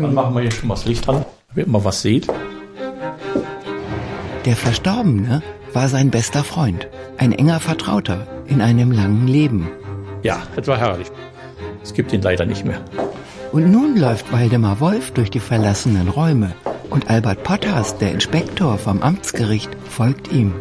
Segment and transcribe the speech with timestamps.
[0.00, 1.24] Dann machen wir hier schon mal das Licht an,
[1.54, 2.26] damit man was sieht.
[4.46, 5.42] Der Verstorbene
[5.74, 6.88] war sein bester Freund,
[7.18, 9.68] ein enger Vertrauter in einem langen Leben.
[10.22, 11.08] Ja, das war herrlich.
[11.82, 12.80] Es gibt ihn leider nicht mehr.
[13.52, 16.52] Und nun läuft Waldemar Wolf durch die verlassenen Räume
[16.88, 20.54] und Albert Potters, der Inspektor vom Amtsgericht, folgt ihm.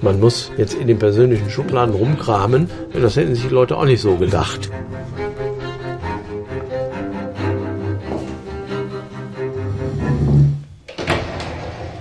[0.00, 2.68] Man muss jetzt in den persönlichen Schubladen rumkramen.
[2.92, 4.68] Das hätten sich die Leute auch nicht so gedacht.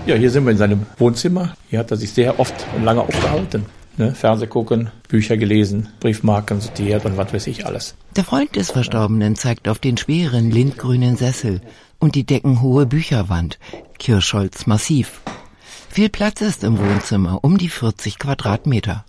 [0.08, 1.54] Ja, hier sind wir in seinem Wohnzimmer.
[1.70, 3.66] Hier hat er sich sehr oft und lange aufgehalten.
[3.98, 4.16] Ne?
[4.16, 7.96] Fernseh gucken, Bücher gelesen, Briefmarken sortiert und was weiß ich alles.
[8.16, 11.62] Der Freund des Verstorbenen zeigt auf den schweren lindgrünen Sessel
[12.00, 13.60] und die deckenhohe Bücherwand,
[14.00, 15.22] Kirschholz massiv.
[15.90, 19.05] Viel Platz ist im Wohnzimmer, um die 40 Quadratmeter.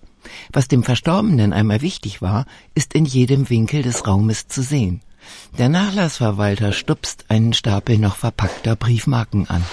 [0.53, 5.01] Was dem Verstorbenen einmal wichtig war, ist in jedem Winkel des Raumes zu sehen.
[5.57, 9.65] Der Nachlassverwalter stupst einen Stapel noch verpackter Briefmarken an.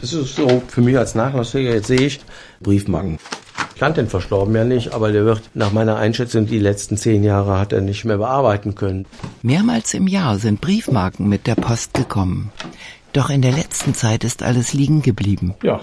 [0.00, 2.20] Das ist so für mich als Nachlassfähiger, jetzt sehe ich
[2.60, 3.18] Briefmarken.
[3.74, 7.22] Ich kannte den Verstorbenen ja nicht, aber der wird nach meiner Einschätzung die letzten zehn
[7.22, 9.06] Jahre hat er nicht mehr bearbeiten können.
[9.42, 12.50] Mehrmals im Jahr sind Briefmarken mit der Post gekommen.
[13.12, 15.54] Doch in der letzten Zeit ist alles liegen geblieben.
[15.62, 15.80] Ja,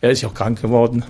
[0.00, 1.04] er ist ja auch krank geworden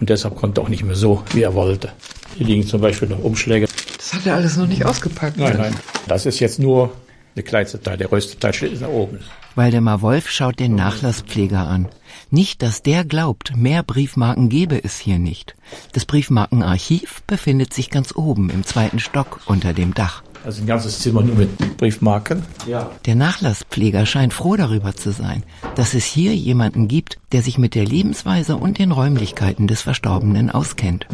[0.00, 1.92] und deshalb konnte er auch nicht mehr so, wie er wollte.
[2.36, 3.66] Hier liegen zum Beispiel noch Umschläge.
[3.96, 5.38] Das hat er alles noch nicht ausgepackt.
[5.38, 5.74] Nein, nein.
[6.08, 6.92] Das ist jetzt nur
[7.36, 7.98] der kleinste Teil.
[7.98, 9.20] Der größte Teil steht da oben.
[9.54, 11.88] Waldemar Wolf schaut den Nachlasspfleger an.
[12.30, 15.54] Nicht, dass der glaubt, mehr Briefmarken gebe es hier nicht.
[15.92, 20.22] Das Briefmarkenarchiv befindet sich ganz oben im zweiten Stock unter dem Dach.
[20.44, 22.42] Also ein ganzes Zimmer nur mit Briefmarken.
[22.66, 22.90] Ja.
[23.04, 25.42] Der Nachlasspfleger scheint froh darüber zu sein,
[25.74, 30.50] dass es hier jemanden gibt, der sich mit der Lebensweise und den Räumlichkeiten des Verstorbenen
[30.50, 31.06] auskennt.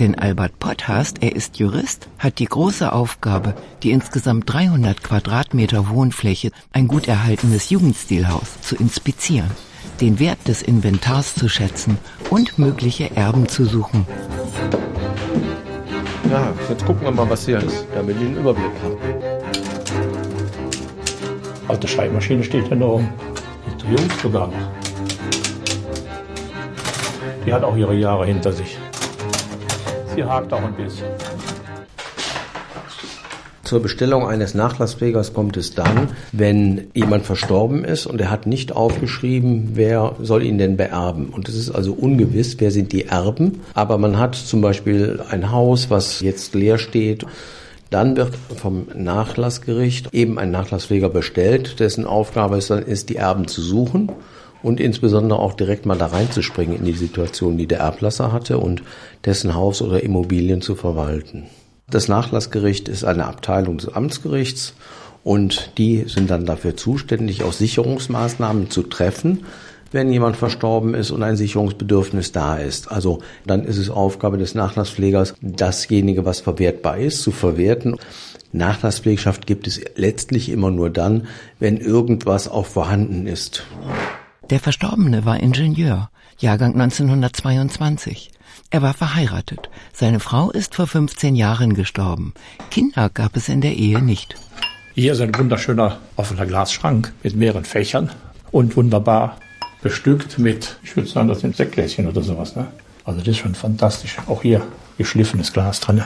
[0.00, 6.50] Denn Albert Potthast, er ist Jurist, hat die große Aufgabe, die insgesamt 300 Quadratmeter Wohnfläche,
[6.72, 9.50] ein gut erhaltenes Jugendstilhaus, zu inspizieren,
[10.00, 14.04] den Wert des Inventars zu schätzen und mögliche Erben zu suchen.
[16.28, 18.98] Ja, jetzt gucken wir mal, was hier ist, damit ich einen Überblick habe.
[21.68, 23.00] Alte Schreibmaschine steht hier noch.
[23.80, 24.54] Die jung sogar noch.
[27.46, 28.76] Die hat auch ihre Jahre hinter sich.
[30.14, 31.06] Sie hakt auch ein bisschen.
[33.64, 38.72] Zur Bestellung eines Nachlasspflegers kommt es dann, wenn jemand verstorben ist und er hat nicht
[38.72, 41.30] aufgeschrieben, wer soll ihn denn beerben.
[41.30, 43.62] Und es ist also ungewiss, wer sind die Erben.
[43.72, 47.24] Aber man hat zum Beispiel ein Haus, was jetzt leer steht.
[47.90, 53.48] Dann wird vom Nachlassgericht eben ein Nachlasspfleger bestellt, dessen Aufgabe ist dann ist, die Erben
[53.48, 54.12] zu suchen
[54.64, 58.82] und insbesondere auch direkt mal da reinzuspringen in die Situation, die der Erblasser hatte und
[59.24, 61.44] dessen Haus oder Immobilien zu verwalten.
[61.88, 64.74] Das Nachlassgericht ist eine Abteilung des Amtsgerichts
[65.22, 69.44] und die sind dann dafür zuständig, auch Sicherungsmaßnahmen zu treffen,
[69.90, 72.90] wenn jemand verstorben ist und ein Sicherungsbedürfnis da ist.
[72.90, 77.96] Also dann ist es Aufgabe des Nachlasspflegers, dasjenige, was verwertbar ist, zu verwerten.
[78.52, 81.26] Nachlasspflegschaft gibt es letztlich immer nur dann,
[81.58, 83.64] wenn irgendwas auch vorhanden ist.
[84.50, 88.30] Der Verstorbene war Ingenieur, Jahrgang 1922.
[88.74, 89.70] Er war verheiratet.
[89.92, 92.34] Seine Frau ist vor 15 Jahren gestorben.
[92.72, 94.34] Kinder gab es in der Ehe nicht.
[94.96, 98.10] Hier ist ein wunderschöner offener Glasschrank mit mehreren Fächern
[98.50, 99.38] und wunderbar
[99.80, 102.56] bestückt mit, ich würde sagen, das sind Sektgläschen oder sowas.
[102.56, 102.66] Ne?
[103.04, 104.16] Also das ist schon fantastisch.
[104.26, 104.60] Auch hier
[104.98, 106.02] geschliffenes Glas drin.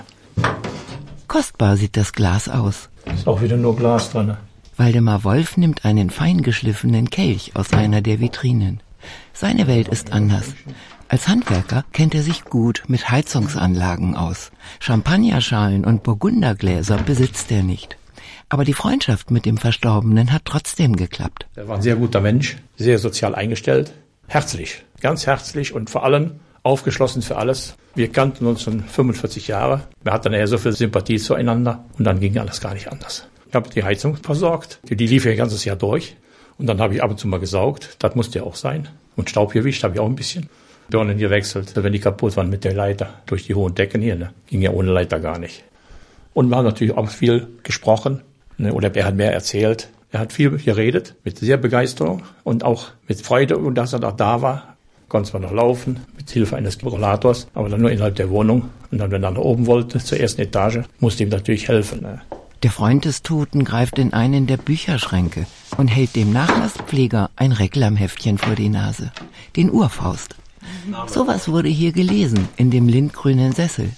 [1.26, 2.90] Kostbar sieht das Glas aus.
[3.14, 4.36] Ist auch wieder nur Glas drin.
[4.76, 8.82] Waldemar Wolf nimmt einen feingeschliffenen Kelch aus einer der Vitrinen.
[9.32, 10.54] Seine Welt ist anders.
[11.08, 14.50] Als Handwerker kennt er sich gut mit Heizungsanlagen aus.
[14.80, 17.96] Champagnerschalen und Burgundergläser besitzt er nicht.
[18.50, 21.46] Aber die Freundschaft mit dem Verstorbenen hat trotzdem geklappt.
[21.54, 23.92] Er war ein sehr guter Mensch, sehr sozial eingestellt,
[24.26, 27.76] herzlich, ganz herzlich und vor allem aufgeschlossen für alles.
[27.94, 29.82] Wir kannten uns schon 45 Jahre.
[30.02, 33.26] Wir hatten eher so viel Sympathie zueinander und dann ging alles gar nicht anders.
[33.48, 36.16] Ich habe die Heizung versorgt, die lief ja ein ganzes Jahr durch.
[36.58, 38.88] Und dann habe ich ab und zu mal gesaugt, das musste ja auch sein.
[39.18, 40.48] Und Staub gewischt habe ich auch ein bisschen.
[40.90, 44.14] Birnen gewechselt, wenn die kaputt waren mit der Leiter durch die hohen Decken hier.
[44.14, 44.30] Ne?
[44.46, 45.64] Ging ja ohne Leiter gar nicht.
[46.34, 48.22] Und wir haben natürlich auch viel gesprochen.
[48.58, 48.72] Ne?
[48.72, 49.88] Oder er hat mehr erzählt.
[50.12, 53.58] Er hat viel geredet, mit sehr Begeisterung und auch mit Freude.
[53.58, 54.76] Und dass er auch da war,
[55.08, 58.70] konnte man noch laufen, mit Hilfe eines Rollators, aber dann nur innerhalb der Wohnung.
[58.92, 62.02] Und dann, wenn er nach oben wollte, zur ersten Etage, musste ihm natürlich helfen.
[62.02, 62.20] Ne?
[62.64, 65.46] Der Freund des Toten greift in einen der Bücherschränke
[65.76, 69.12] und hält dem Nachlasspfleger ein Reklamheftchen vor die Nase.
[69.54, 70.34] Den Urfaust.
[71.06, 73.90] Sowas wurde hier gelesen, in dem lindgrünen Sessel.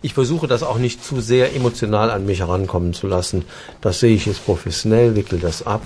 [0.00, 3.44] Ich versuche das auch nicht zu sehr emotional an mich herankommen zu lassen.
[3.82, 5.82] Das sehe ich jetzt professionell, wickel das ab.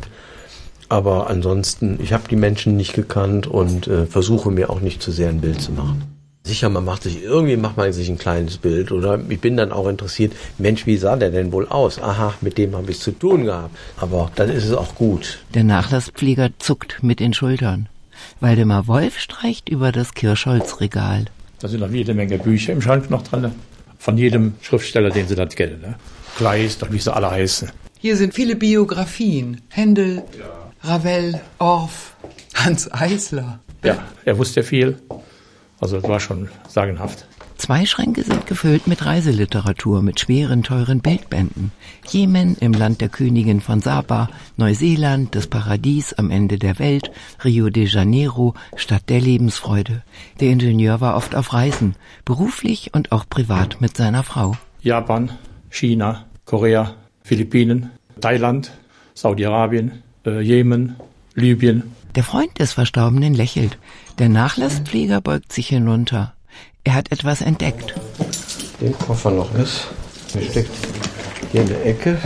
[0.88, 5.10] Aber ansonsten, ich habe die Menschen nicht gekannt und äh, versuche mir auch nicht zu
[5.10, 6.10] sehr ein Bild zu machen.
[6.50, 9.70] Sicher, man macht sich, irgendwie macht man sich ein kleines Bild oder ich bin dann
[9.70, 12.02] auch interessiert, Mensch, wie sah der denn wohl aus?
[12.02, 13.76] Aha, mit dem habe ich zu tun gehabt.
[13.99, 15.38] Aber dann ist es auch gut.
[15.55, 17.88] Der Nachlasspfleger zuckt mit den Schultern.
[18.41, 21.26] Waldemar Wolf streicht über das Kirschholzregal.
[21.61, 23.52] Da sind noch jede Menge Bücher im Schrank noch drin.
[24.00, 25.81] Von jedem Schriftsteller, den sie das kennen.
[25.81, 25.94] Ne?
[26.37, 27.70] Kleist und wie sie alle heißen.
[28.00, 29.61] Hier sind viele Biografien.
[29.69, 30.25] Händel,
[30.82, 32.17] Ravel, Orff,
[32.55, 33.61] Hans Eisler.
[33.85, 34.99] Ja, er wusste viel.
[35.81, 37.27] Also das war schon sagenhaft.
[37.56, 41.73] Zwei Schränke sind gefüllt mit Reiseliteratur, mit schweren, teuren Bildbänden.
[42.09, 47.11] Jemen im Land der Königin von Saba, Neuseeland, das Paradies am Ende der Welt,
[47.44, 50.03] Rio de Janeiro, Stadt der Lebensfreude.
[50.41, 54.56] Der Ingenieur war oft auf Reisen, beruflich und auch privat mit seiner Frau.
[54.81, 55.31] Japan,
[55.69, 57.91] China, Korea, Philippinen,
[58.21, 58.71] Thailand,
[59.15, 60.97] Saudi-Arabien, äh, Jemen,
[61.35, 61.94] Libyen.
[62.17, 63.79] Der Freund des Verstorbenen lächelt.
[64.19, 66.35] Der Nachlasspfleger beugt sich hinunter.
[66.83, 67.95] Er hat etwas entdeckt.
[68.81, 69.87] Den Koffer noch ist.
[70.35, 70.71] Der steckt
[71.53, 72.19] hier in der Ecke.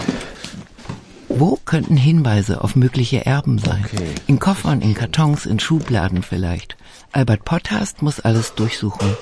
[1.29, 3.85] Wo könnten Hinweise auf mögliche Erben sein?
[3.85, 4.07] Okay.
[4.27, 6.77] In Koffern, in Kartons, in Schubladen vielleicht.
[7.13, 9.17] Albert Potthast muss alles durchsuchen.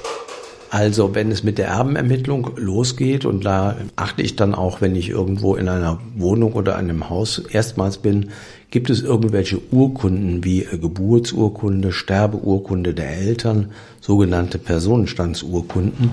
[0.71, 5.11] Also wenn es mit der Erbenermittlung losgeht und da achte ich dann auch, wenn ich
[5.11, 8.31] irgendwo in einer Wohnung oder einem Haus erstmals bin,
[8.73, 13.69] gibt es irgendwelche Urkunden wie Geburtsurkunde, Sterbeurkunde der Eltern,
[14.01, 16.11] sogenannte Personenstandsurkunden,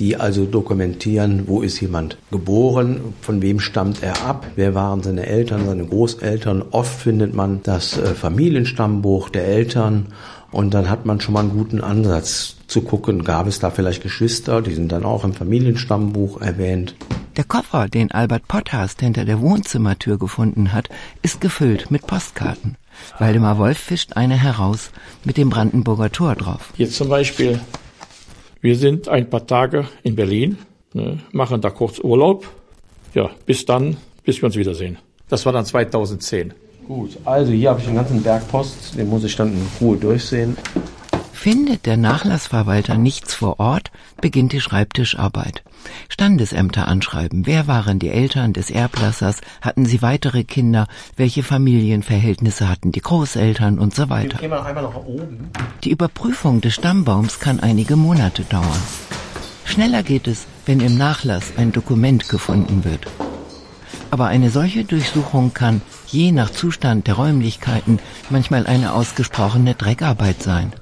[0.00, 5.24] die also dokumentieren, wo ist jemand geboren, von wem stammt er ab, wer waren seine
[5.24, 6.64] Eltern, seine Großeltern.
[6.72, 10.06] Oft findet man das äh, Familienstammbuch der Eltern
[10.50, 14.02] und dann hat man schon mal einen guten Ansatz zu gucken, gab es da vielleicht
[14.02, 16.96] Geschwister, die sind dann auch im Familienstammbuch erwähnt.
[17.40, 20.90] Der Koffer, den Albert Potthast hinter der Wohnzimmertür gefunden hat,
[21.22, 22.76] ist gefüllt mit Postkarten.
[23.18, 24.90] Waldemar Wolf fischt eine heraus
[25.24, 26.70] mit dem Brandenburger Tor drauf.
[26.76, 27.58] Jetzt zum Beispiel,
[28.60, 30.58] wir sind ein paar Tage in Berlin,
[30.92, 32.46] ne, machen da kurz Urlaub.
[33.14, 34.98] Ja, bis dann, bis wir uns wiedersehen.
[35.30, 36.52] Das war dann 2010.
[36.86, 39.96] Gut, also hier habe ich einen ganzen Berg Post, den muss ich dann in Ruhe
[39.96, 40.58] durchsehen.
[41.42, 43.90] Findet der Nachlassverwalter nichts vor Ort,
[44.20, 45.62] beginnt die Schreibtischarbeit.
[46.10, 47.46] Standesämter anschreiben.
[47.46, 49.40] Wer waren die Eltern des Erblassers?
[49.62, 50.86] Hatten sie weitere Kinder?
[51.16, 54.38] Welche Familienverhältnisse hatten die Großeltern und so weiter?
[55.82, 58.82] Die Überprüfung des Stammbaums kann einige Monate dauern.
[59.64, 63.06] Schneller geht es, wenn im Nachlass ein Dokument gefunden wird.
[64.10, 67.98] Aber eine solche Durchsuchung kann, je nach Zustand der Räumlichkeiten,
[68.28, 70.74] manchmal eine ausgesprochene Dreckarbeit sein.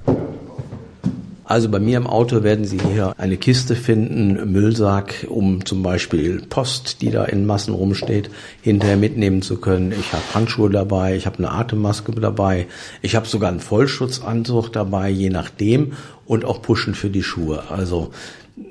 [1.48, 6.42] Also bei mir im Auto werden Sie hier eine Kiste finden, Müllsack, um zum Beispiel
[6.42, 8.28] Post, die da in Massen rumsteht,
[8.60, 9.92] hinterher mitnehmen zu können.
[9.98, 12.66] Ich habe Handschuhe dabei, ich habe eine Atemmaske dabei,
[13.00, 15.94] ich habe sogar einen Vollschutzanzug dabei, je nachdem,
[16.26, 17.70] und auch Puschen für die Schuhe.
[17.70, 18.10] Also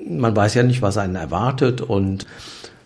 [0.08, 2.26] man weiß ja nicht, was einen erwartet und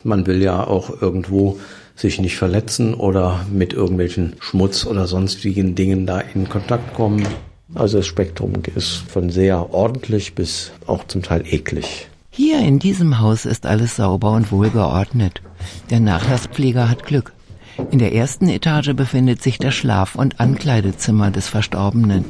[0.05, 1.61] man will ja auch irgendwo
[1.97, 7.27] sich nicht verletzen oder mit irgendwelchen Schmutz oder sonstigen Dingen da in Kontakt kommen.
[7.75, 12.09] Also das Spektrum ist von sehr ordentlich bis auch zum Teil eklig.
[12.31, 15.43] Hier in diesem Haus ist alles sauber und wohlgeordnet.
[15.91, 17.33] Der Nachlasspfleger hat Glück.
[17.91, 22.25] In der ersten Etage befindet sich das Schlaf- und Ankleidezimmer des Verstorbenen.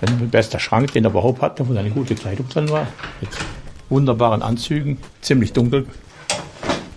[0.00, 2.86] Sein bester Schrank, den er überhaupt hatte, wo seine gute Kleidung drin war.
[3.20, 3.30] Mit
[3.88, 5.86] wunderbaren Anzügen, ziemlich dunkel.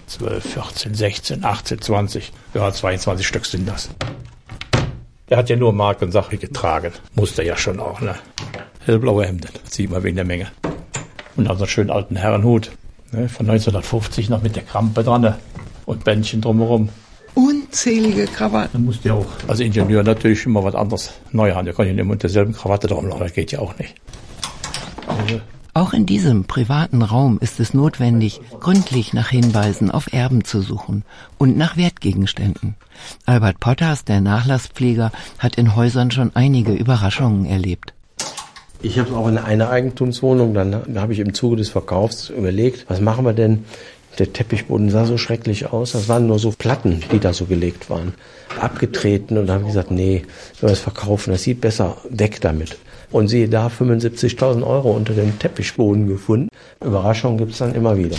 [0.08, 3.90] 12, 14, 16, 18, 20, ja 22 Stück sind das.
[5.30, 6.94] Er hat ja nur Mark und Sache getragen.
[7.14, 8.16] Musste ja schon auch, ne?
[8.86, 10.48] Hellblaue Hemden, sieht man wegen der Menge.
[11.36, 12.72] Und dann so einen schönen alten Herrenhut,
[13.12, 13.28] ne?
[13.28, 15.38] Von 1950 noch mit der Krampe dran ne?
[15.86, 16.88] und Bändchen drumherum.
[17.34, 18.70] Unzählige Krawatten.
[18.72, 21.66] Dann musste ja auch als Ingenieur natürlich immer was anderes neu haben.
[21.66, 23.96] Der kann ja nicht immer mit derselben Krawatte rumlaufen, das geht ja auch nicht.
[25.08, 25.42] Also,
[25.78, 31.04] Auch in diesem privaten Raum ist es notwendig, gründlich nach Hinweisen auf Erben zu suchen
[31.38, 32.74] und nach Wertgegenständen.
[33.28, 37.94] Albert Potters, der Nachlasspfleger, hat in Häusern schon einige Überraschungen erlebt.
[38.82, 43.00] Ich habe auch in einer Eigentumswohnung, dann habe ich im Zuge des Verkaufs überlegt, was
[43.00, 43.66] machen wir denn?
[44.18, 45.92] Der Teppichboden sah so schrecklich aus.
[45.92, 48.16] Das waren nur so Platten, die da so gelegt waren.
[48.60, 50.24] Abgetreten und dann habe ich gesagt, nee,
[50.60, 52.80] wenn wir es verkaufen, das sieht besser, weg damit.
[53.12, 56.50] Und siehe da, 75.000 Euro unter dem Teppichboden gefunden.
[56.84, 58.18] Überraschungen gibt's dann immer wieder.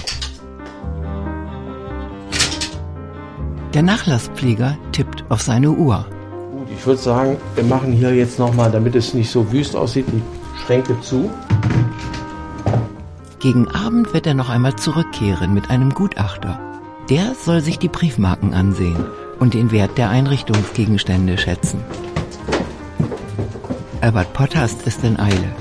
[3.75, 6.07] Der Nachlasspfleger tippt auf seine Uhr.
[6.53, 10.07] Gut, ich würde sagen, wir machen hier jetzt nochmal, damit es nicht so wüst aussieht,
[10.09, 10.23] die
[10.65, 11.31] Schränke zu.
[13.41, 16.59] Gegen Abend wird er noch einmal zurückkehren mit einem Gutachter.
[17.11, 19.05] Der soll sich die Briefmarken ansehen
[19.39, 21.81] und den Wert der Einrichtungsgegenstände schätzen.
[24.09, 25.55] Albert Potthast ist in Eile.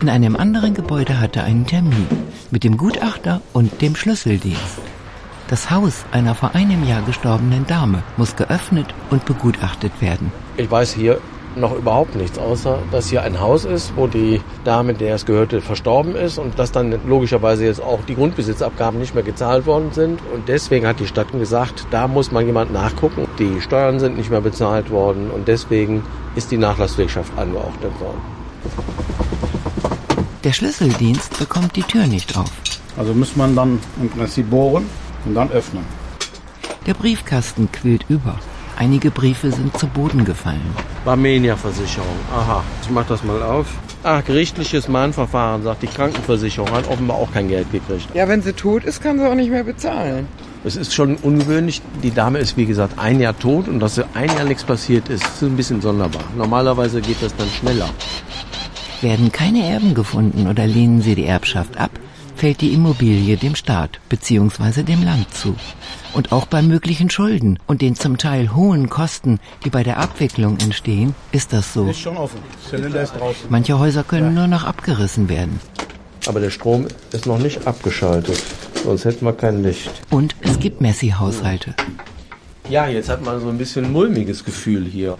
[0.00, 2.08] In einem anderen Gebäude hat er einen Termin
[2.50, 4.80] mit dem Gutachter und dem Schlüsseldienst.
[5.46, 10.32] Das Haus einer vor einem Jahr gestorbenen Dame muss geöffnet und begutachtet werden.
[10.56, 11.20] Ich weiß hier
[11.56, 15.60] noch überhaupt nichts, außer dass hier ein Haus ist, wo die Dame, der es gehörte,
[15.60, 20.20] verstorben ist und dass dann logischerweise jetzt auch die Grundbesitzabgaben nicht mehr gezahlt worden sind.
[20.32, 23.26] Und deswegen hat die Stadt gesagt, da muss mal jemand nachgucken.
[23.38, 26.02] Die Steuern sind nicht mehr bezahlt worden und deswegen
[26.34, 28.20] ist die Nachlasswirtschaft angeordnet worden.
[30.44, 32.50] Der Schlüsseldienst bekommt die Tür nicht auf.
[32.96, 34.86] Also muss man dann im Prinzip bohren
[35.24, 35.84] und dann öffnen.
[36.86, 38.38] Der Briefkasten quillt über.
[38.76, 40.74] Einige Briefe sind zu Boden gefallen.
[41.04, 42.16] Barmenia-Versicherung.
[42.34, 43.66] Aha, ich mach das mal auf.
[44.04, 46.70] Ah, gerichtliches Mahnverfahren, sagt die Krankenversicherung.
[46.70, 48.08] Hat offenbar auch kein Geld gekriegt.
[48.14, 50.26] Ja, wenn sie tot ist, kann sie auch nicht mehr bezahlen.
[50.64, 51.82] Es ist schon ungewöhnlich.
[52.02, 55.24] Die Dame ist, wie gesagt, ein Jahr tot und dass ein Jahr nichts passiert ist,
[55.24, 56.22] ist ein bisschen sonderbar.
[56.36, 57.88] Normalerweise geht das dann schneller.
[59.00, 61.90] Werden keine Erben gefunden oder lehnen sie die Erbschaft ab,
[62.36, 64.84] fällt die Immobilie dem Staat bzw.
[64.84, 65.56] dem Land zu.
[66.14, 70.58] Und auch bei möglichen Schulden und den zum Teil hohen Kosten, die bei der Abwicklung
[70.58, 71.88] entstehen, ist das so.
[71.88, 72.38] Ist schon offen.
[72.68, 73.46] Zylinder ist draußen.
[73.48, 75.58] Manche Häuser können nur noch abgerissen werden.
[76.26, 78.42] Aber der Strom ist noch nicht abgeschaltet.
[78.84, 79.90] Sonst hätten wir kein Licht.
[80.10, 81.74] Und es gibt Messi-Haushalte.
[82.68, 85.16] Ja, jetzt hat man so ein bisschen mulmiges Gefühl hier.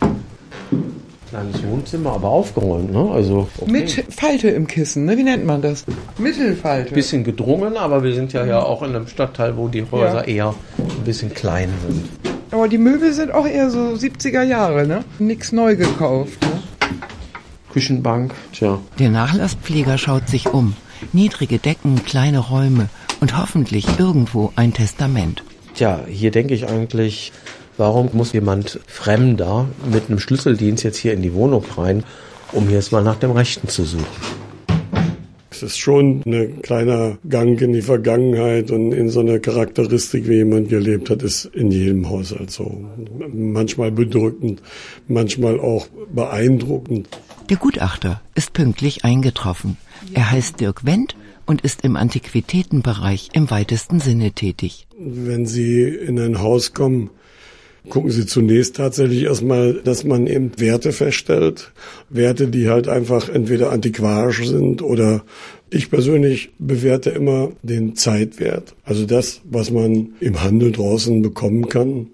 [1.33, 3.11] Kleines Wohnzimmer, aber aufgeräumt, ne?
[3.11, 3.71] Also okay.
[3.71, 5.17] Mit Falte im Kissen, ne?
[5.17, 5.87] Wie nennt man das?
[6.19, 6.93] Mittelfalte.
[6.93, 10.55] bisschen gedrungen, aber wir sind ja ja auch in einem Stadtteil, wo die Häuser eher
[10.77, 12.35] ein bisschen klein sind.
[12.51, 15.05] Aber die Möbel sind auch eher so 70er Jahre, ne?
[15.19, 16.61] Nix neu gekauft, ne?
[17.73, 18.79] Küchenbank, tja.
[18.99, 20.75] Der Nachlasspfleger schaut sich um.
[21.15, 25.45] Niedrige Decken, kleine Räume und hoffentlich irgendwo ein Testament.
[25.73, 27.33] Tja, hier denke ich eigentlich,
[27.83, 32.05] warum muss jemand Fremder mit einem Schlüsseldienst jetzt hier in die Wohnung rein,
[32.53, 34.07] um hier jetzt mal nach dem Rechten zu suchen?
[35.51, 40.37] Es ist schon ein kleiner Gang in die Vergangenheit und in so eine Charakteristik, wie
[40.37, 42.85] jemand gelebt hat, ist in jedem Haushalt so.
[43.33, 44.63] Manchmal bedrückend,
[45.09, 47.09] manchmal auch beeindruckend.
[47.51, 49.77] Der Gutachter ist pünktlich eingetroffen.
[50.15, 54.87] Er heißt Dirk Wendt und ist im Antiquitätenbereich im weitesten Sinne tätig.
[54.97, 57.11] Wenn Sie in ein Haus kommen,
[57.89, 61.73] gucken Sie zunächst tatsächlich erstmal, dass man eben Werte feststellt.
[62.11, 65.25] Werte, die halt einfach entweder antiquarisch sind oder
[65.71, 68.75] ich persönlich bewerte immer den Zeitwert.
[68.85, 72.09] Also das, was man im Handel draußen bekommen kann.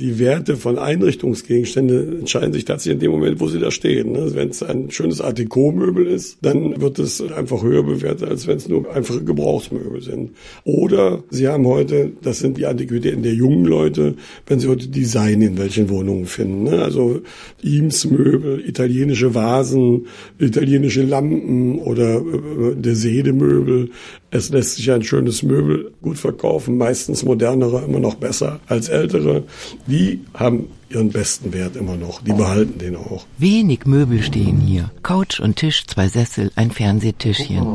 [0.00, 4.12] Die Werte von Einrichtungsgegenständen entscheiden sich tatsächlich in dem Moment, wo sie da stehen.
[4.12, 4.30] ne?
[4.32, 8.56] Wenn es ein schönes Art Deco-Möbel ist, dann wird es einfach höher bewertet, als wenn
[8.56, 10.30] es nur einfache Gebrauchsmöbel sind.
[10.64, 14.14] Oder Sie haben heute, das sind die Antiquitäten der jungen Leute,
[14.46, 16.62] wenn Sie heute Design in welchen Wohnungen finden.
[16.62, 16.80] ne?
[16.82, 17.20] Also
[17.62, 20.06] Eames-Möbel, italienische Vasen,
[20.38, 23.90] italienische Lampen oder äh, der Seede-Möbel.
[24.30, 29.44] Es lässt sich ein schönes Möbel gut verkaufen, meistens modernere immer noch besser als ältere.
[29.86, 32.22] Die haben ihren besten Wert immer noch.
[32.22, 33.24] Die behalten den auch.
[33.38, 34.90] Wenig Möbel stehen hier.
[35.02, 37.66] Couch und Tisch, zwei Sessel, ein Fernsehtischchen.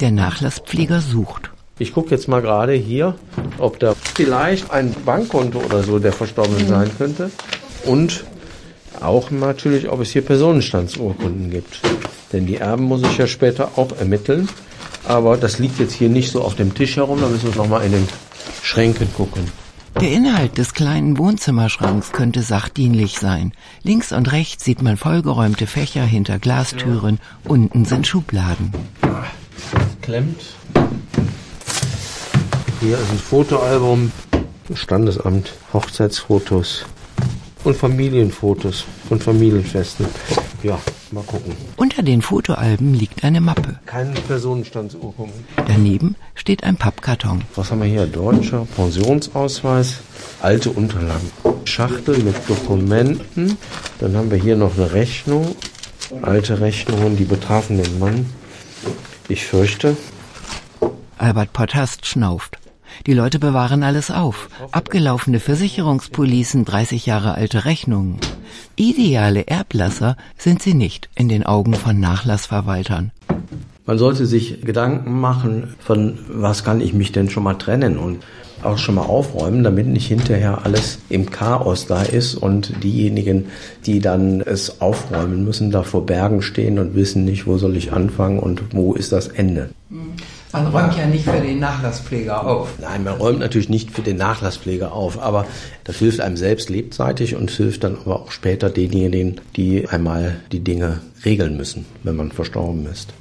[0.00, 1.50] Der Nachlasspfleger sucht.
[1.78, 3.16] Ich gucke jetzt mal gerade hier,
[3.58, 7.30] ob da vielleicht ein Bankkonto oder so der Verstorbenen sein könnte.
[7.86, 8.24] Und
[9.00, 11.80] auch natürlich, ob es hier Personenstandsurkunden gibt.
[12.32, 14.48] Denn die Erben muss ich ja später auch ermitteln.
[15.08, 17.20] Aber das liegt jetzt hier nicht so auf dem Tisch herum.
[17.20, 18.08] Da müssen wir nochmal in den
[18.62, 19.42] Schränken gucken.
[20.02, 23.52] Der Inhalt des kleinen Wohnzimmerschranks könnte sachdienlich sein.
[23.84, 27.20] Links und rechts sieht man vollgeräumte Fächer hinter Glastüren.
[27.44, 28.72] Unten sind Schubladen.
[30.00, 30.42] Klemmt.
[32.80, 34.10] Hier ist ein Fotoalbum,
[34.74, 36.84] Standesamt, Hochzeitsfotos
[37.64, 40.06] und Familienfotos von Familienfesten.
[40.62, 40.78] Ja,
[41.10, 41.54] mal gucken.
[41.76, 43.78] Unter den Fotoalben liegt eine Mappe.
[43.86, 45.34] Keine Personenstandsurkunde.
[45.56, 47.42] Daneben steht ein Pappkarton.
[47.56, 48.06] Was haben wir hier?
[48.06, 49.98] Deutscher Pensionsausweis,
[50.40, 51.30] alte Unterlagen.
[51.64, 53.56] Schachtel mit Dokumenten.
[53.98, 55.56] Dann haben wir hier noch eine Rechnung.
[56.22, 58.26] Alte Rechnungen, die betrafen den Mann.
[59.28, 59.96] Ich fürchte,
[61.16, 62.58] Albert Potthast schnauft.
[63.06, 64.48] Die Leute bewahren alles auf.
[64.70, 68.18] Abgelaufene Versicherungspolicen, 30 Jahre alte Rechnungen.
[68.76, 73.12] Ideale Erblasser sind sie nicht in den Augen von Nachlassverwaltern.
[73.86, 78.18] man sollte sich Gedanken machen, von was kann ich mich denn schon mal trennen und
[78.62, 83.46] auch schon mal aufräumen, damit nicht hinterher alles im Chaos da ist und diejenigen,
[83.86, 87.92] die dann es aufräumen müssen, da vor Bergen stehen und wissen nicht, wo soll ich
[87.92, 89.70] anfangen und wo ist das Ende.
[90.52, 92.68] Man räumt ja nicht für den Nachlasspfleger auf.
[92.78, 95.46] Nein, man räumt natürlich nicht für den Nachlasspfleger auf, aber
[95.84, 100.60] das hilft einem selbst lebzeitig und hilft dann aber auch später denjenigen, die einmal die
[100.60, 103.14] Dinge regeln müssen, wenn man verstorben ist.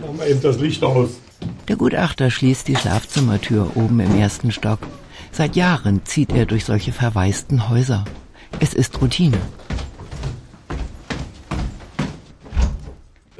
[0.00, 1.10] Machen wir eben das Licht aus.
[1.68, 4.80] Der Gutachter schließt die Schlafzimmertür oben im ersten Stock.
[5.30, 8.04] Seit Jahren zieht er durch solche verwaisten Häuser.
[8.58, 9.38] Es ist Routine.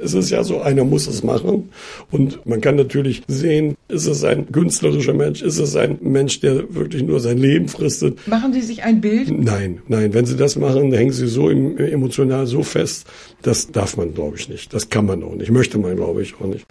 [0.01, 1.69] Es ist ja so, einer muss es machen.
[2.11, 6.73] Und man kann natürlich sehen, ist es ein künstlerischer Mensch, ist es ein Mensch, der
[6.73, 8.25] wirklich nur sein Leben fristet.
[8.27, 9.29] Machen Sie sich ein Bild?
[9.31, 13.07] Nein, nein, wenn Sie das machen, hängen Sie so im, emotional so fest,
[13.41, 14.73] das darf man, glaube ich, nicht.
[14.73, 16.65] Das kann man auch nicht, möchte man, glaube ich, auch nicht.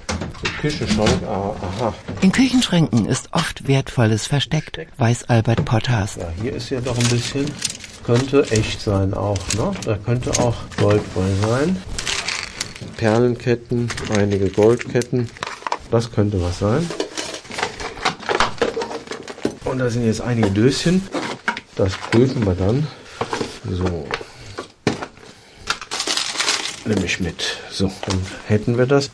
[0.61, 1.95] Küchenschrank, ah, aha.
[2.21, 6.19] In Küchenschränken ist oft Wertvolles versteckt, weiß Albert Potthast.
[6.19, 7.45] Ja, hier ist ja doch ein bisschen,
[8.05, 9.71] könnte echt sein auch, ne?
[9.85, 11.77] Da könnte auch Gold bei sein.
[12.99, 13.89] Perlenketten,
[14.19, 15.31] einige Goldketten.
[15.91, 16.85] Das könnte was sein.
[19.65, 21.07] Und da sind jetzt einige Döschen.
[21.77, 22.89] Das prüfen wir dann.
[23.71, 24.07] So.
[26.87, 27.59] Nehme ich mit.
[27.71, 29.11] So, dann hätten wir das.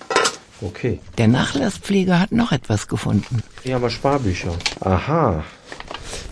[0.62, 1.00] Okay.
[1.18, 3.42] Der Nachlasspfleger hat noch etwas gefunden.
[3.64, 4.54] Hier haben wir Sparbücher.
[4.80, 5.44] Aha.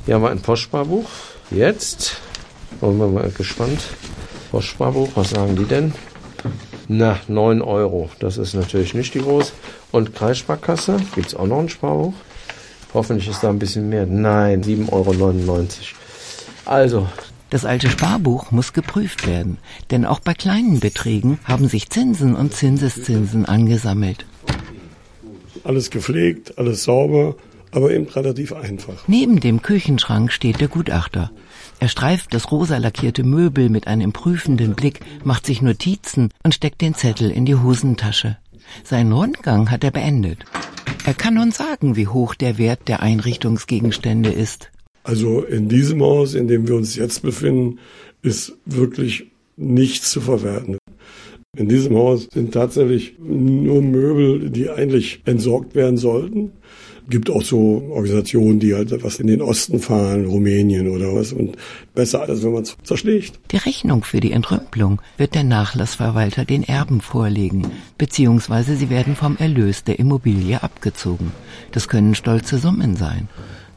[0.07, 1.09] Hier haben wir ein Postsparbuch.
[1.51, 2.17] Jetzt.
[2.81, 3.83] Wollen wir mal gespannt.
[4.51, 5.93] Postsparbuch, was sagen die denn?
[6.89, 8.11] Na, 9 Euro.
[8.19, 9.53] Das ist natürlich nicht die groß.
[9.93, 10.97] Und Kreissparkasse.
[11.15, 12.15] Gibt es auch noch ein Sparbuch?
[12.95, 14.07] Hoffentlich ist da ein bisschen mehr.
[14.07, 15.67] Nein, 7,99 Euro.
[16.65, 17.09] Also,
[17.51, 19.59] Das alte Sparbuch muss geprüft werden,
[19.91, 24.25] denn auch bei kleinen Beträgen haben sich Zinsen und Zinseszinsen angesammelt.
[25.65, 27.35] Alles gepflegt, alles sauber,
[27.73, 29.09] aber eben relativ einfach.
[29.09, 31.31] Neben dem Küchenschrank steht der Gutachter.
[31.81, 36.81] Er streift das rosa lackierte Möbel mit einem prüfenden Blick, macht sich Notizen und steckt
[36.81, 38.37] den Zettel in die Hosentasche.
[38.85, 40.45] Seinen Rundgang hat er beendet.
[41.05, 44.71] Er kann uns sagen, wie hoch der Wert der Einrichtungsgegenstände ist.
[45.03, 47.81] Also in diesem Haus, in dem wir uns jetzt befinden,
[48.23, 50.79] ist wirklich nichts zu verwerten.
[51.57, 56.53] In diesem Haus sind tatsächlich nur Möbel, die eigentlich entsorgt werden sollten.
[57.09, 61.57] Gibt auch so Organisationen, die halt was in den Osten fahren, Rumänien oder was, und
[61.95, 63.39] besser als wenn man es zerschlägt.
[63.51, 67.67] Die Rechnung für die Entrümpelung wird der Nachlassverwalter den Erben vorlegen,
[67.99, 71.33] beziehungsweise sie werden vom Erlös der Immobilie abgezogen.
[71.73, 73.29] Das können stolze Summen sein.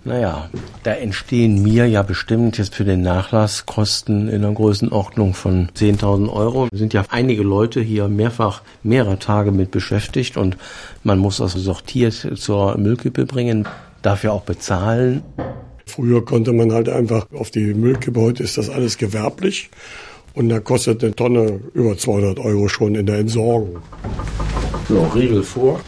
[0.06, 0.50] Naja,
[0.84, 6.32] da entstehen mir ja bestimmt jetzt für den Nachlass Kosten in einer Größenordnung von 10.000
[6.32, 6.68] Euro.
[6.72, 10.58] Es sind ja einige Leute hier mehrfach mehrere Tage mit beschäftigt und
[11.04, 13.68] man muss das sortiert zur Müllkippe bringen,
[14.04, 15.24] dafür auch bezahlen.
[15.88, 19.72] Früher konnte man halt einfach auf die Müllkippe, heute ist das alles gewerblich.
[20.36, 23.78] Und da kostet eine Tonne über 200 Euro schon in der Entsorgung.
[24.88, 25.80] So, Riegel vor.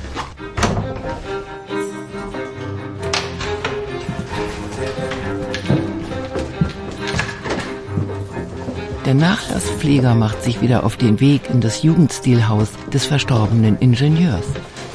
[9.07, 14.43] Der Nachlasspfleger macht sich wieder auf den Weg in das Jugendstilhaus des verstorbenen Ingenieurs,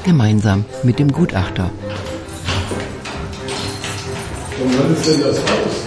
[0.04, 1.70] gemeinsam mit dem Gutachter.
[4.62, 5.86] Und wann ist denn das Haus?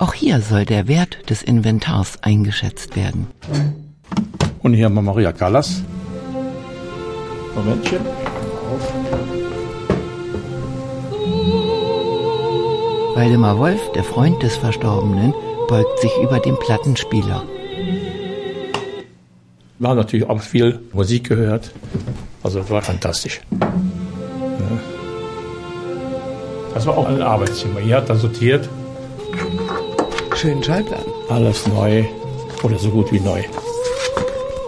[0.00, 3.28] Auch hier soll der Wert des Inventars eingeschätzt werden.
[4.58, 5.80] Und hier haben wir Maria Callas.
[7.54, 8.00] Momentchen.
[13.14, 15.32] Waldemar Wolf, der Freund des Verstorbenen,
[15.68, 17.44] beugt sich über den Plattenspieler.
[19.78, 21.70] Wir haben natürlich auch viel Musik gehört.
[22.42, 23.40] Also das war fantastisch.
[26.74, 27.78] Das war auch ein Arbeitszimmer.
[27.78, 28.68] Hier hat er sortiert.
[30.34, 31.12] Schönen Schallplatten.
[31.28, 32.04] Alles neu
[32.64, 33.42] oder so gut wie neu.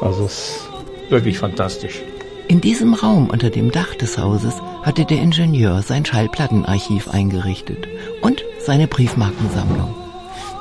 [0.01, 0.69] Also es ist
[1.11, 2.01] wirklich fantastisch.
[2.47, 4.55] In diesem Raum unter dem Dach des Hauses
[4.87, 7.89] hatte der Ingenieur sein Schallplattenarchiv eingerichtet
[8.23, 9.93] und seine Briefmarkensammlung.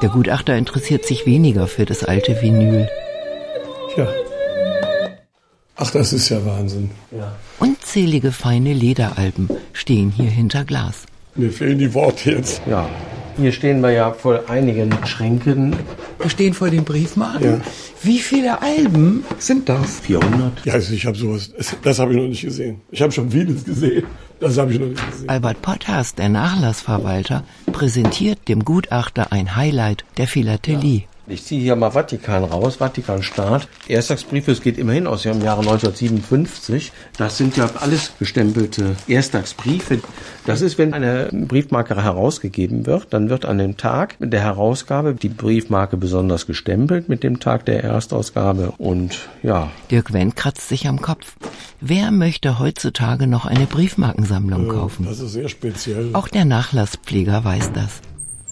[0.01, 2.89] Der Gutachter interessiert sich weniger für das alte Vinyl.
[3.93, 4.07] Tja.
[5.75, 6.89] Ach, das ist ja Wahnsinn.
[7.59, 11.03] Unzählige feine Lederalben stehen hier hinter Glas.
[11.35, 12.61] Mir fehlen die Worte jetzt.
[12.65, 12.89] Ja,
[13.37, 15.75] hier stehen wir ja vor einigen Schränken.
[16.19, 17.43] Wir stehen vor den Briefmarken.
[17.43, 17.61] Ja.
[18.01, 19.99] Wie viele Alben sind das?
[20.01, 20.65] 400.
[20.65, 21.51] Ja, also ich habe sowas,
[21.83, 22.81] das, habe ich noch nicht gesehen.
[22.91, 24.05] Ich habe schon vieles gesehen.
[24.39, 25.29] Das habe ich noch nicht gesehen.
[25.29, 31.05] Albert Potthast, der Nachlassverwalter, präsentiert dem Gutachter ein Highlight der Philatelie.
[31.27, 33.67] Ich ziehe hier mal Vatikan raus, Vatikanstaat.
[33.87, 36.91] Erstagsbriefe, es geht immerhin aus dem Jahre 1957.
[37.17, 40.01] Das sind ja alles gestempelte Erstagsbriefe.
[40.45, 45.29] Das ist, wenn eine Briefmarke herausgegeben wird, dann wird an dem Tag der Herausgabe die
[45.29, 49.71] Briefmarke besonders gestempelt mit dem Tag der Erstausgabe und ja.
[49.89, 51.35] Dirk Wendt kratzt sich am Kopf.
[51.81, 55.05] Wer möchte heutzutage noch eine Briefmarkensammlung kaufen?
[55.05, 56.11] Das ist sehr speziell.
[56.13, 58.01] Auch der Nachlasspfleger weiß das.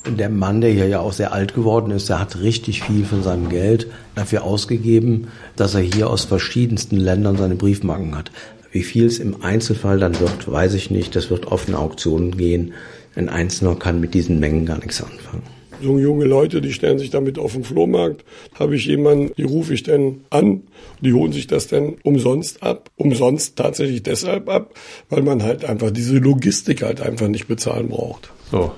[0.05, 3.23] Der Mann, der hier ja auch sehr alt geworden ist, der hat richtig viel von
[3.23, 8.31] seinem Geld dafür ausgegeben, dass er hier aus verschiedensten Ländern seine Briefmarken hat.
[8.71, 11.15] Wie viel es im Einzelfall dann wird, weiß ich nicht.
[11.15, 12.73] Das wird auf eine Auktion gehen.
[13.15, 15.43] Ein Einzelner kann mit diesen Mengen gar nichts anfangen.
[15.81, 18.23] So junge Leute, die stellen sich damit auf den Flohmarkt.
[18.55, 20.63] Habe ich jemanden, die rufe ich dann an,
[21.01, 22.89] die holen sich das dann umsonst ab.
[22.95, 24.73] Umsonst tatsächlich deshalb ab,
[25.09, 28.31] weil man halt einfach diese Logistik halt einfach nicht bezahlen braucht.
[28.49, 28.71] So,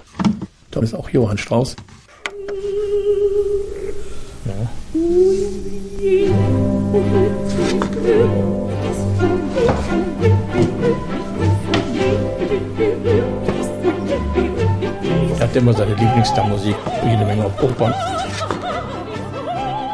[0.75, 1.75] da ist auch Johann Strauß.
[4.45, 4.53] Ja.
[15.39, 17.93] Er hat immer seine Lieblingsmusik, jede Menge auf Opern.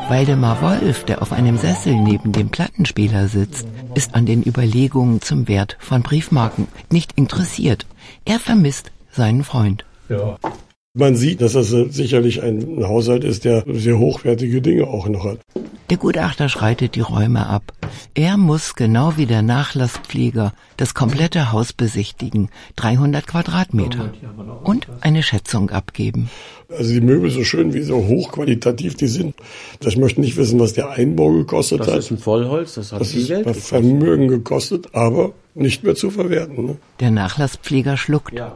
[0.10, 5.48] Waldemar Wolf, der auf einem Sessel neben dem Plattenspieler sitzt, ist an den Überlegungen zum
[5.48, 7.86] Wert von Briefmarken nicht interessiert.
[8.26, 9.86] Er vermisst seinen Freund.
[10.10, 10.38] Ja.
[10.94, 15.40] Man sieht, dass das sicherlich ein Haushalt ist, der sehr hochwertige Dinge auch noch hat.
[15.90, 17.72] Der Gutachter schreitet die Räume ab.
[18.14, 24.12] Er muss genau wie der Nachlasspfleger das komplette Haus besichtigen, 300 Quadratmeter,
[24.64, 26.30] und eine Schätzung abgeben.
[26.78, 29.36] Also die Möbel so schön wie so hochqualitativ die sind.
[29.86, 31.98] Ich möchte nicht wissen, was der Einbau gekostet Das hat.
[32.00, 33.68] ist ein Vollholz, das hat Das viel ist Geld ein gekostet.
[33.70, 36.66] Vermögen gekostet, aber nicht mehr zu verwerten.
[36.66, 36.78] Ne?
[37.02, 38.56] Der Nachlasspfleger schluckt Ja.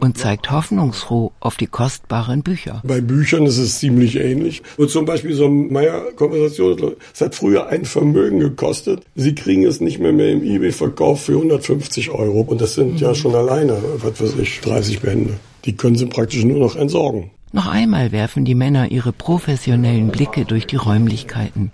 [0.00, 2.82] und zeigt hoffnungsfroh auf die kostbaren Bücher.
[2.84, 4.62] Bei Büchern ist es ziemlich ähnlich.
[4.76, 9.02] Und zum Beispiel so ein Meier-Konversation, es hat früher ein Vermögen gekostet.
[9.14, 12.42] Sie kriegen es nicht mehr, mehr im Ebay-Verkauf für 150 Euro.
[12.42, 15.34] Und das sind ja schon alleine, was weiß ich, 30 Bände.
[15.64, 17.30] Die können sie praktisch nur noch entsorgen.
[17.54, 21.70] Noch einmal werfen die Männer ihre professionellen Blicke durch die Räumlichkeiten.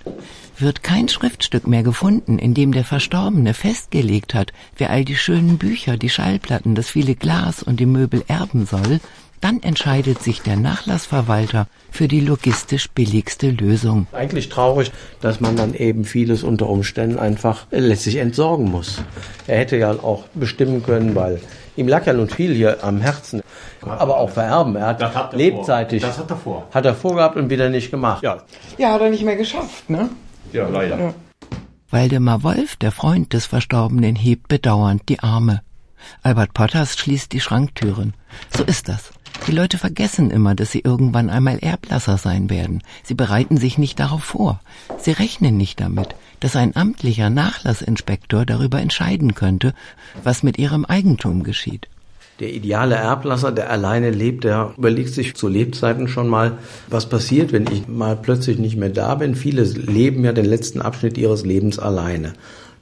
[0.59, 5.57] Wird kein Schriftstück mehr gefunden, in dem der Verstorbene festgelegt hat, wer all die schönen
[5.57, 9.01] Bücher, die Schallplatten, das viele Glas und die Möbel erben soll,
[9.41, 14.07] dann entscheidet sich der Nachlassverwalter für die logistisch billigste Lösung.
[14.13, 19.03] Eigentlich traurig, dass man dann eben vieles unter Umständen einfach letztlich entsorgen muss.
[19.47, 21.41] Er hätte ja auch bestimmen können, weil
[21.81, 23.43] ihm lag ja nun viel hier am Herzen.
[23.83, 24.77] Aber auch vererben.
[24.77, 26.03] Er hat, Das hat er lebzeitig.
[26.03, 26.11] vor.
[26.11, 26.67] Das hat er vor.
[26.73, 28.23] Hat er vorgehabt und wieder nicht gemacht.
[28.23, 28.39] Ja,
[28.79, 30.09] Ja, hat er nicht mehr geschafft, ne?
[30.53, 31.15] ja, leider.
[31.91, 35.63] Waldemar Wolf, der Freund des Verstorbenen, hebt bedauernd die Arme.
[36.23, 38.15] Albert Potters schließt die Schranktüren.
[38.57, 39.11] So ist das.
[39.47, 42.83] Die Leute vergessen immer, dass sie irgendwann einmal Erblasser sein werden.
[43.03, 44.61] Sie bereiten sich nicht darauf vor.
[44.99, 49.75] Sie rechnen nicht damit, dass ein amtlicher Nachlassinspektor darüber entscheiden könnte,
[50.23, 51.89] was mit ihrem Eigentum geschieht.
[52.39, 57.53] Der ideale Erblasser, der alleine lebt, der überlegt sich zu Lebzeiten schon mal, was passiert,
[57.53, 59.35] wenn ich mal plötzlich nicht mehr da bin.
[59.35, 62.33] Viele leben ja den letzten Abschnitt ihres Lebens alleine.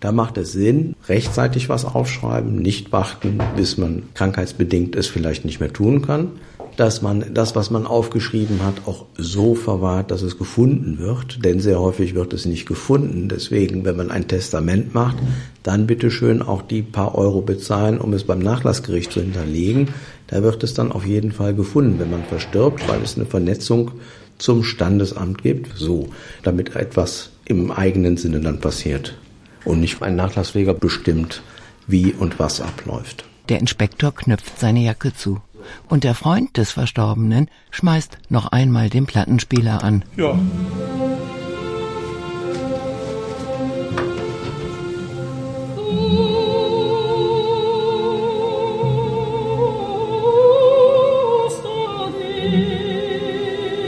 [0.01, 5.59] Da macht es Sinn, rechtzeitig was aufschreiben, nicht warten, bis man krankheitsbedingt es vielleicht nicht
[5.59, 6.31] mehr tun kann.
[6.79, 11.45] Dass man das, was man aufgeschrieben hat, auch so verwahrt, dass es gefunden wird.
[11.45, 13.29] Denn sehr häufig wird es nicht gefunden.
[13.29, 15.17] Deswegen, wenn man ein Testament macht,
[15.65, 19.89] dann bitte schön auch die paar Euro bezahlen, um es beim Nachlassgericht zu hinterlegen.
[20.29, 23.91] Da wird es dann auf jeden Fall gefunden, wenn man verstirbt, weil es eine Vernetzung
[24.39, 25.77] zum Standesamt gibt.
[25.77, 26.11] So,
[26.45, 29.19] damit etwas im eigenen Sinne dann passiert
[29.65, 31.43] und nicht ein Nachlasspfleger bestimmt,
[31.89, 33.25] wie und was abläuft.
[33.49, 35.41] Der Inspektor knöpft seine Jacke zu
[35.89, 40.05] und der Freund des Verstorbenen schmeißt noch einmal den Plattenspieler an.
[40.17, 40.39] Ja.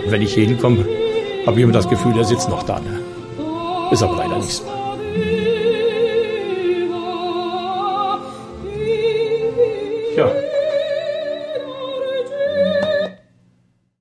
[0.09, 0.85] Wenn ich hier hinkomme,
[1.47, 2.81] habe ich immer das Gefühl, er sitzt noch da.
[2.81, 3.01] Ne?
[3.93, 4.65] Ist aber leider nicht so.
[10.17, 10.50] Ja.